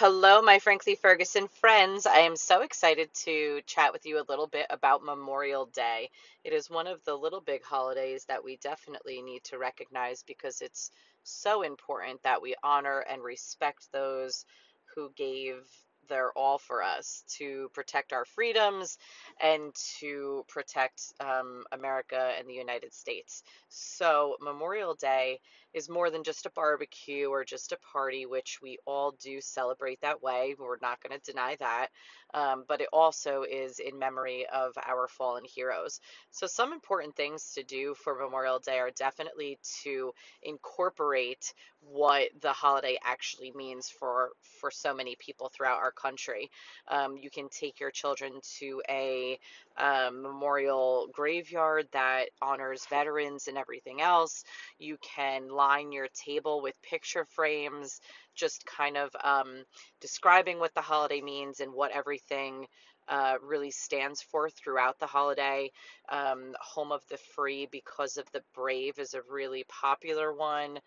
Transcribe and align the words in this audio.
Hello, 0.00 0.40
my 0.40 0.60
Frankly 0.60 0.94
Ferguson 0.94 1.48
friends. 1.48 2.06
I 2.06 2.18
am 2.18 2.36
so 2.36 2.60
excited 2.60 3.12
to 3.24 3.60
chat 3.66 3.92
with 3.92 4.06
you 4.06 4.20
a 4.20 4.28
little 4.28 4.46
bit 4.46 4.66
about 4.70 5.02
Memorial 5.02 5.66
Day. 5.66 6.08
It 6.44 6.52
is 6.52 6.70
one 6.70 6.86
of 6.86 7.04
the 7.04 7.16
little 7.16 7.40
big 7.40 7.64
holidays 7.64 8.24
that 8.26 8.44
we 8.44 8.58
definitely 8.58 9.20
need 9.22 9.42
to 9.42 9.58
recognize 9.58 10.22
because 10.22 10.60
it's 10.60 10.92
so 11.24 11.62
important 11.62 12.22
that 12.22 12.40
we 12.40 12.54
honor 12.62 13.00
and 13.10 13.24
respect 13.24 13.90
those 13.90 14.46
who 14.94 15.10
gave 15.16 15.66
their 16.08 16.32
all 16.32 16.58
for 16.58 16.82
us 16.82 17.24
to 17.38 17.70
protect 17.74 18.12
our 18.12 18.24
freedoms 18.24 18.98
and 19.40 19.74
to 20.00 20.44
protect 20.48 21.12
um, 21.20 21.64
America 21.72 22.32
and 22.38 22.48
the 22.48 22.54
United 22.54 22.92
States. 22.92 23.42
So, 23.68 24.36
Memorial 24.40 24.94
Day 24.94 25.40
is 25.74 25.88
more 25.88 26.10
than 26.10 26.24
just 26.24 26.46
a 26.46 26.50
barbecue 26.50 27.28
or 27.28 27.44
just 27.44 27.72
a 27.72 27.78
party, 27.92 28.26
which 28.26 28.58
we 28.62 28.78
all 28.86 29.14
do 29.22 29.40
celebrate 29.40 30.00
that 30.00 30.22
way. 30.22 30.54
We're 30.58 30.78
not 30.80 31.00
going 31.02 31.18
to 31.18 31.30
deny 31.30 31.56
that. 31.60 31.88
Um, 32.34 32.64
but 32.68 32.80
it 32.80 32.88
also 32.92 33.42
is 33.42 33.78
in 33.78 33.98
memory 33.98 34.46
of 34.52 34.72
our 34.86 35.08
fallen 35.08 35.44
heroes. 35.44 36.00
So, 36.30 36.46
some 36.46 36.72
important 36.72 37.16
things 37.16 37.52
to 37.54 37.62
do 37.62 37.94
for 37.94 38.14
Memorial 38.14 38.58
Day 38.58 38.78
are 38.78 38.90
definitely 38.90 39.58
to 39.82 40.12
incorporate 40.42 41.54
what 41.80 42.28
the 42.40 42.52
holiday 42.52 42.98
actually 43.04 43.52
means 43.54 43.88
for 43.88 44.30
for 44.60 44.70
so 44.70 44.94
many 44.94 45.16
people 45.18 45.48
throughout 45.48 45.78
our 45.78 45.92
country. 46.00 46.50
Um, 46.88 47.16
you 47.16 47.30
can 47.30 47.48
take 47.48 47.80
your 47.80 47.90
children 47.90 48.32
to 48.58 48.82
a 48.88 49.38
um, 49.76 50.22
memorial 50.22 51.08
graveyard 51.12 51.88
that 51.92 52.26
honors 52.40 52.86
veterans 52.90 53.48
and 53.48 53.58
everything 53.58 54.00
else. 54.00 54.44
You 54.78 54.96
can 55.02 55.48
line 55.48 55.92
your 55.92 56.08
table 56.08 56.60
with 56.62 56.74
picture 56.82 57.24
frames, 57.24 58.00
just 58.34 58.64
kind 58.66 58.96
of 58.96 59.10
um, 59.22 59.64
describing 60.00 60.58
what 60.58 60.74
the 60.74 60.80
holiday 60.80 61.20
means 61.20 61.60
and 61.60 61.72
what 61.72 61.92
everything 61.92 62.66
uh, 63.08 63.34
really 63.42 63.70
stands 63.70 64.22
for 64.22 64.50
throughout 64.50 64.98
the 64.98 65.06
holiday. 65.06 65.70
Um, 66.08 66.54
Home 66.60 66.92
of 66.92 67.02
the 67.08 67.18
Free 67.34 67.68
because 67.70 68.16
of 68.16 68.30
the 68.32 68.42
Brave 68.54 68.98
is 68.98 69.14
a 69.14 69.22
really 69.30 69.64
popular 69.68 70.32
one 70.32 70.78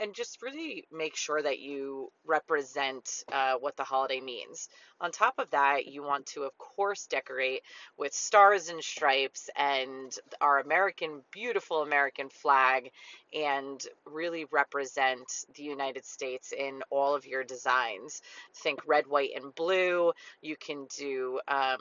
and 0.00 0.14
just 0.14 0.42
really 0.42 0.84
make 0.92 1.16
sure 1.16 1.42
that 1.42 1.58
you 1.58 2.10
represent 2.24 3.24
uh, 3.32 3.54
what 3.58 3.76
the 3.76 3.84
holiday 3.84 4.20
means. 4.20 4.68
On 5.00 5.10
top 5.10 5.38
of 5.38 5.50
that, 5.50 5.86
you 5.86 6.02
want 6.02 6.26
to, 6.26 6.42
of 6.42 6.56
course, 6.58 7.06
decorate 7.06 7.62
with 7.96 8.12
stars 8.12 8.68
and 8.68 8.82
stripes 8.82 9.48
and 9.56 10.14
our 10.40 10.60
American, 10.60 11.22
beautiful 11.32 11.82
American 11.82 12.28
flag, 12.28 12.90
and 13.32 13.82
really 14.04 14.44
represent 14.50 15.44
the 15.54 15.62
United 15.62 16.04
States 16.04 16.52
in 16.52 16.82
all 16.90 17.14
of 17.14 17.26
your 17.26 17.44
designs. 17.44 18.20
Think 18.54 18.80
red, 18.86 19.06
white, 19.06 19.30
and 19.34 19.54
blue. 19.54 20.12
You 20.42 20.56
can 20.56 20.86
do 20.96 21.40
um, 21.60 21.78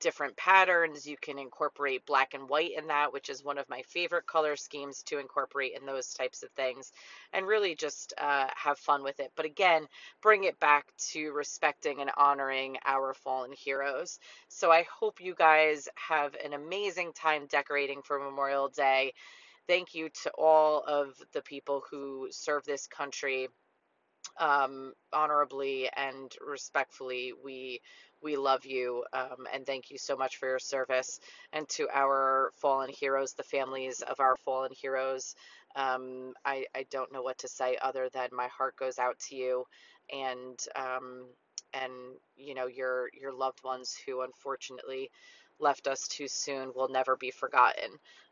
different 0.00 0.36
patterns. 0.36 1.06
You 1.06 1.16
can 1.20 1.38
incorporate 1.38 2.04
black 2.06 2.34
and 2.34 2.48
white 2.48 2.72
in 2.76 2.88
that, 2.88 3.12
which 3.12 3.30
is 3.30 3.44
one 3.44 3.58
of 3.58 3.68
my 3.68 3.82
favorite 3.82 4.26
color 4.26 4.56
schemes 4.56 5.02
to 5.04 5.18
incorporate 5.18 5.72
in 5.78 5.86
those 5.86 6.12
types 6.12 6.42
of 6.42 6.50
things, 6.50 6.92
and 7.32 7.46
really 7.46 7.74
just 7.74 8.12
uh, 8.18 8.48
have 8.54 8.78
fun 8.78 9.02
with 9.02 9.20
it. 9.20 9.30
But 9.36 9.46
again, 9.46 9.86
bring 10.20 10.44
it 10.44 10.58
back 10.58 10.86
to 11.12 11.30
respecting 11.32 12.00
and 12.00 12.10
honoring 12.16 12.76
our 12.84 13.14
fallen 13.14 13.52
heroes. 13.52 14.18
So 14.48 14.70
I 14.70 14.84
hope 14.92 15.20
you 15.20 15.34
guys 15.34 15.88
have 15.94 16.34
an 16.44 16.52
amazing 16.52 17.12
time 17.12 17.46
decorating 17.48 18.02
for 18.02 18.18
Memorial 18.18 18.68
Day. 18.68 19.12
Thank 19.68 19.94
you 19.94 20.08
to 20.24 20.30
all 20.36 20.82
of 20.86 21.14
the 21.32 21.42
people 21.42 21.84
who 21.88 22.26
serve 22.30 22.64
this 22.64 22.88
country 22.88 23.48
um, 24.38 24.92
honorably 25.12 25.88
and 25.96 26.32
respectfully. 26.46 27.32
We 27.44 27.80
we 28.22 28.36
love 28.36 28.64
you 28.64 29.04
um, 29.12 29.46
and 29.52 29.66
thank 29.66 29.90
you 29.90 29.98
so 29.98 30.16
much 30.16 30.36
for 30.36 30.48
your 30.48 30.58
service. 30.60 31.18
And 31.52 31.68
to 31.70 31.88
our 31.92 32.52
fallen 32.54 32.88
heroes, 32.88 33.32
the 33.34 33.42
families 33.42 34.00
of 34.02 34.20
our 34.20 34.36
fallen 34.36 34.70
heroes, 34.80 35.34
um, 35.74 36.32
I, 36.44 36.66
I 36.74 36.86
don't 36.90 37.12
know 37.12 37.22
what 37.22 37.38
to 37.38 37.48
say 37.48 37.76
other 37.82 38.08
than 38.12 38.28
my 38.32 38.46
heart 38.46 38.76
goes 38.76 38.98
out 38.98 39.18
to 39.28 39.34
you 39.34 39.64
and 40.12 40.58
um, 40.76 41.26
and 41.74 41.92
you 42.36 42.54
know 42.54 42.66
your 42.66 43.08
your 43.18 43.32
loved 43.32 43.62
ones 43.64 43.96
who 44.06 44.22
unfortunately 44.22 45.10
left 45.58 45.86
us 45.86 46.08
too 46.08 46.28
soon 46.28 46.72
will 46.74 46.88
never 46.88 47.16
be 47.16 47.30
forgotten. 47.30 47.90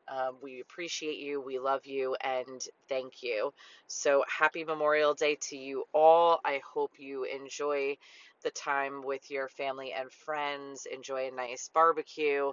Um, 0.08 0.36
we 0.42 0.60
appreciate 0.60 1.18
you, 1.18 1.40
we 1.40 1.58
love 1.60 1.86
you, 1.86 2.16
and 2.20 2.60
thank 2.88 3.22
you. 3.22 3.52
So, 3.86 4.24
happy 4.28 4.64
Memorial 4.64 5.14
Day 5.14 5.36
to 5.42 5.56
you 5.56 5.84
all. 5.94 6.40
I 6.44 6.60
hope 6.66 6.94
you 6.98 7.24
enjoy 7.24 7.96
the 8.42 8.50
time 8.50 9.02
with 9.04 9.30
your 9.30 9.48
family 9.48 9.92
and 9.92 10.10
friends, 10.10 10.86
enjoy 10.92 11.28
a 11.28 11.30
nice 11.30 11.70
barbecue, 11.72 12.50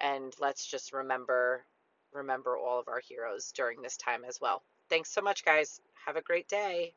and 0.00 0.34
let's 0.40 0.66
just 0.66 0.92
remember 0.92 1.64
remember 2.12 2.56
all 2.56 2.78
of 2.80 2.88
our 2.88 3.00
heroes 3.00 3.52
during 3.52 3.82
this 3.82 3.96
time 3.96 4.24
as 4.28 4.40
well. 4.40 4.62
Thanks 4.88 5.12
so 5.12 5.20
much, 5.20 5.44
guys. 5.44 5.80
Have 6.06 6.16
a 6.16 6.22
great 6.22 6.48
day. 6.48 6.94